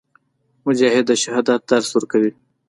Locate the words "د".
1.09-1.11